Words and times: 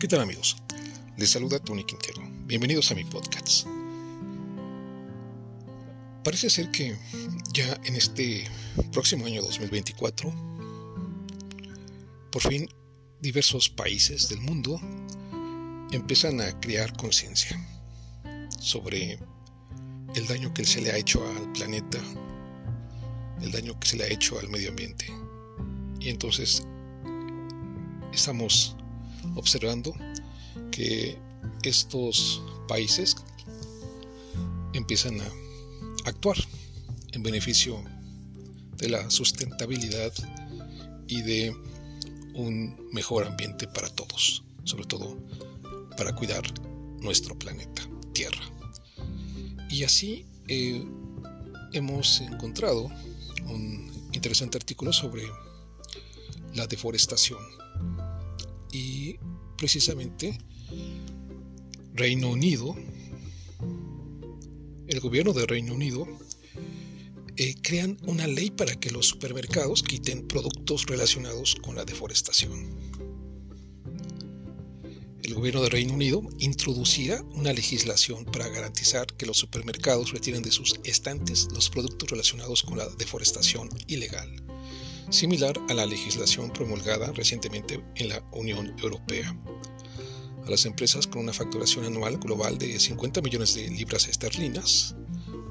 ¿Qué 0.00 0.08
tal 0.08 0.22
amigos? 0.22 0.56
Les 1.18 1.28
saluda 1.28 1.58
Tony 1.58 1.84
Quintero. 1.84 2.22
Bienvenidos 2.46 2.90
a 2.90 2.94
mi 2.94 3.04
podcast. 3.04 3.66
Parece 6.24 6.48
ser 6.48 6.70
que 6.70 6.96
ya 7.52 7.78
en 7.84 7.96
este 7.96 8.48
próximo 8.92 9.26
año 9.26 9.42
2024, 9.42 10.32
por 12.32 12.40
fin 12.40 12.66
diversos 13.20 13.68
países 13.68 14.30
del 14.30 14.40
mundo 14.40 14.80
empiezan 15.92 16.40
a 16.40 16.58
crear 16.60 16.96
conciencia 16.96 17.62
sobre 18.58 19.18
el 20.14 20.26
daño 20.26 20.54
que 20.54 20.64
se 20.64 20.80
le 20.80 20.92
ha 20.92 20.96
hecho 20.96 21.22
al 21.28 21.52
planeta, 21.52 21.98
el 23.42 23.52
daño 23.52 23.78
que 23.78 23.86
se 23.86 23.98
le 23.98 24.04
ha 24.04 24.08
hecho 24.08 24.38
al 24.38 24.48
medio 24.48 24.70
ambiente. 24.70 25.12
Y 26.00 26.08
entonces 26.08 26.66
estamos 28.14 28.76
observando 29.34 29.94
que 30.70 31.18
estos 31.62 32.42
países 32.68 33.16
empiezan 34.72 35.20
a 35.20 35.28
actuar 36.04 36.36
en 37.12 37.22
beneficio 37.22 37.82
de 38.76 38.88
la 38.88 39.10
sustentabilidad 39.10 40.12
y 41.06 41.22
de 41.22 41.54
un 42.34 42.88
mejor 42.92 43.26
ambiente 43.26 43.66
para 43.66 43.88
todos, 43.88 44.44
sobre 44.64 44.84
todo 44.84 45.18
para 45.96 46.14
cuidar 46.14 46.42
nuestro 47.00 47.38
planeta, 47.38 47.82
Tierra. 48.12 48.42
Y 49.68 49.84
así 49.84 50.24
eh, 50.48 50.84
hemos 51.72 52.20
encontrado 52.20 52.90
un 53.46 53.90
interesante 54.12 54.58
artículo 54.58 54.92
sobre 54.92 55.24
la 56.54 56.66
deforestación 56.66 57.38
y 58.72 59.18
precisamente 59.56 60.38
Reino 61.94 62.30
Unido, 62.30 62.76
el 64.86 65.00
gobierno 65.00 65.32
de 65.32 65.46
Reino 65.46 65.74
Unido, 65.74 66.06
eh, 67.36 67.54
crean 67.62 67.98
una 68.06 68.26
ley 68.26 68.50
para 68.50 68.74
que 68.74 68.90
los 68.90 69.06
supermercados 69.06 69.82
quiten 69.82 70.26
productos 70.26 70.86
relacionados 70.86 71.56
con 71.56 71.76
la 71.76 71.84
deforestación. 71.84 72.68
El 75.22 75.34
gobierno 75.34 75.62
de 75.62 75.68
Reino 75.68 75.94
Unido 75.94 76.22
introducirá 76.38 77.22
una 77.34 77.52
legislación 77.52 78.24
para 78.24 78.48
garantizar 78.48 79.06
que 79.06 79.26
los 79.26 79.36
supermercados 79.36 80.12
retiren 80.12 80.42
de 80.42 80.50
sus 80.50 80.80
estantes 80.84 81.48
los 81.52 81.70
productos 81.70 82.10
relacionados 82.10 82.62
con 82.62 82.78
la 82.78 82.88
deforestación 82.88 83.68
ilegal 83.86 84.49
similar 85.08 85.58
a 85.68 85.74
la 85.74 85.86
legislación 85.86 86.52
promulgada 86.52 87.12
recientemente 87.12 87.82
en 87.96 88.08
la 88.08 88.22
Unión 88.32 88.74
Europea. 88.82 89.36
A 90.44 90.50
las 90.50 90.66
empresas 90.66 91.06
con 91.06 91.22
una 91.22 91.32
facturación 91.32 91.84
anual 91.84 92.18
global 92.18 92.58
de 92.58 92.78
50 92.78 93.20
millones 93.22 93.54
de 93.54 93.68
libras 93.70 94.08
esterlinas, 94.08 94.94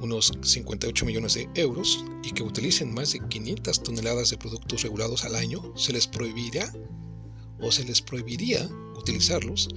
unos 0.00 0.32
58 0.42 1.06
millones 1.06 1.34
de 1.34 1.48
euros, 1.54 2.04
y 2.22 2.32
que 2.32 2.42
utilicen 2.42 2.92
más 2.92 3.12
de 3.12 3.20
500 3.28 3.82
toneladas 3.82 4.30
de 4.30 4.38
productos 4.38 4.82
regulados 4.82 5.24
al 5.24 5.36
año, 5.36 5.76
se 5.76 5.92
les 5.92 6.06
prohibirá 6.06 6.72
o 7.60 7.72
se 7.72 7.84
les 7.84 8.02
prohibiría 8.02 8.68
utilizarlos 8.96 9.68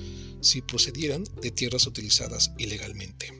si 0.42 0.62
procedieran 0.62 1.24
de 1.42 1.52
tierras 1.52 1.88
utilizadas 1.88 2.52
ilegalmente. 2.58 3.34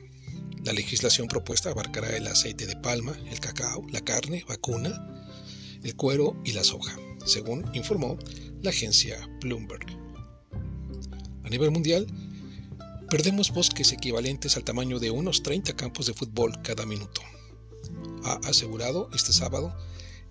La 0.64 0.72
legislación 0.72 1.26
propuesta 1.26 1.70
abarcará 1.70 2.14
el 2.16 2.26
aceite 2.26 2.66
de 2.66 2.76
palma, 2.76 3.16
el 3.30 3.40
cacao, 3.40 3.86
la 3.90 4.02
carne, 4.02 4.44
vacuna, 4.46 5.09
el 5.82 5.96
cuero 5.96 6.36
y 6.44 6.52
la 6.52 6.64
soja, 6.64 6.96
según 7.24 7.64
informó 7.74 8.18
la 8.62 8.70
agencia 8.70 9.18
Bloomberg. 9.40 9.86
A 11.44 11.48
nivel 11.48 11.70
mundial, 11.70 12.06
perdemos 13.08 13.52
bosques 13.52 13.92
equivalentes 13.92 14.56
al 14.56 14.64
tamaño 14.64 14.98
de 14.98 15.10
unos 15.10 15.42
30 15.42 15.74
campos 15.74 16.06
de 16.06 16.14
fútbol 16.14 16.60
cada 16.62 16.86
minuto, 16.86 17.22
ha 18.24 18.34
asegurado 18.48 19.08
este 19.14 19.32
sábado 19.32 19.74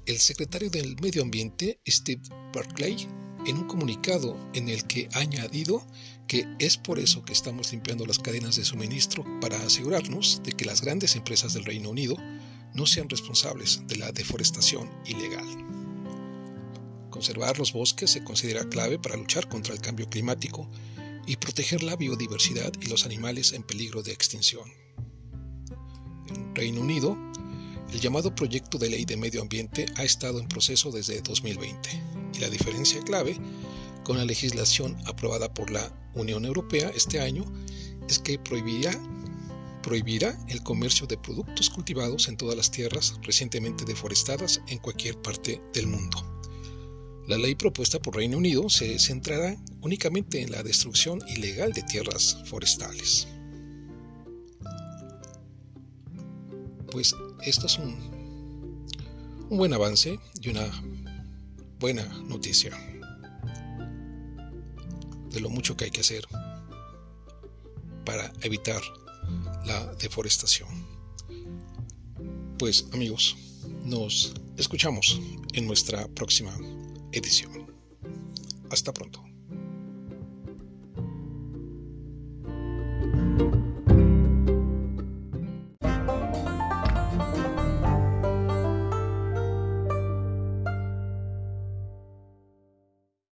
el 0.06 0.18
secretario 0.18 0.70
del 0.70 0.96
Medio 1.02 1.22
Ambiente, 1.22 1.80
Steve 1.88 2.22
Barclay, 2.54 3.08
en 3.46 3.58
un 3.58 3.68
comunicado 3.68 4.36
en 4.54 4.70
el 4.70 4.86
que 4.86 5.08
ha 5.14 5.20
añadido 5.20 5.86
que 6.28 6.46
es 6.60 6.78
por 6.78 7.00
eso 7.00 7.24
que 7.24 7.34
estamos 7.34 7.72
limpiando 7.72 8.06
las 8.06 8.20
cadenas 8.20 8.56
de 8.56 8.66
suministro 8.66 9.26
para 9.40 9.58
asegurarnos 9.62 10.42
de 10.44 10.52
que 10.52 10.66
las 10.66 10.82
grandes 10.82 11.16
empresas 11.16 11.54
del 11.54 11.66
Reino 11.66 11.90
Unido 11.90 12.16
no 12.80 12.86
sean 12.86 13.10
responsables 13.10 13.82
de 13.88 13.98
la 13.98 14.14
deforestación 14.14 14.90
ilegal. 15.06 15.46
Conservar 17.10 17.60
los 17.60 17.74
bosques 17.74 18.10
se 18.12 18.24
considera 18.24 18.70
clave 18.70 18.98
para 18.98 19.18
luchar 19.18 19.50
contra 19.50 19.74
el 19.74 19.82
cambio 19.82 20.10
climático 20.10 20.70
y 21.28 21.36
proteger 21.36 21.84
la 21.84 21.98
biodiversidad 21.98 22.72
y 22.80 22.86
los 22.86 23.06
animales 23.06 23.52
en 23.52 23.64
peligro 23.64 24.02
de 24.02 24.14
extinción. 24.14 24.72
En 26.30 26.56
Reino 26.56 26.80
Unido, 26.80 27.18
el 27.92 28.00
llamado 28.00 28.34
Proyecto 28.34 28.78
de 28.78 28.90
Ley 28.90 29.04
de 29.04 29.18
Medio 29.18 29.42
Ambiente 29.42 29.86
ha 29.98 30.06
estado 30.06 30.40
en 30.40 30.48
proceso 30.48 30.90
desde 30.90 31.22
2020 31.22 31.90
y 32.34 32.40
la 32.40 32.50
diferencia 32.50 33.02
clave 33.02 33.38
con 34.06 34.16
la 34.16 34.24
legislación 34.24 34.96
aprobada 35.06 35.54
por 35.54 35.70
la 35.70 35.94
Unión 36.14 36.46
Europea 36.46 36.90
este 36.96 37.20
año 37.20 37.44
es 38.08 38.20
que 38.20 38.40
prohibirá 38.40 38.98
prohibirá 39.90 40.38
el 40.48 40.62
comercio 40.62 41.08
de 41.08 41.18
productos 41.18 41.68
cultivados 41.72 42.28
en 42.28 42.38
todas 42.38 42.56
las 42.56 42.70
tierras 42.70 43.20
recientemente 43.24 43.86
deforestadas 43.86 44.62
en 44.68 44.78
cualquier 44.78 45.20
parte 45.20 45.60
del 45.74 45.88
mundo. 45.88 46.44
La 47.28 47.40
ley 47.40 47.56
propuesta 47.56 47.98
por 47.98 48.16
Reino 48.16 48.38
Unido 48.38 48.70
se 48.70 49.00
centrará 49.00 49.58
únicamente 49.82 50.44
en 50.44 50.52
la 50.52 50.62
destrucción 50.62 51.20
ilegal 51.28 51.74
de 51.74 51.82
tierras 51.82 52.38
forestales. 52.46 53.28
Pues 56.92 57.16
esto 57.42 57.66
es 57.66 57.80
un, 57.80 58.86
buen 59.50 59.74
avance 59.74 60.20
y 60.40 60.50
una 60.50 60.70
buena 61.80 62.06
noticia 62.28 62.78
de 65.32 65.40
lo 65.40 65.50
mucho 65.50 65.76
que 65.76 65.86
hay 65.86 65.92
que 65.92 66.02
hacer 66.02 66.28
para 68.06 68.32
evitar 68.44 68.82
la 69.66 69.86
deforestación. 69.96 70.70
Pues 72.58 72.86
amigos, 72.94 73.38
nos 73.84 74.34
escuchamos 74.58 75.20
en 75.54 75.68
nuestra 75.68 76.08
próxima 76.10 76.56
edición. 77.12 77.74
Hasta 78.70 78.94
pronto. 78.94 79.29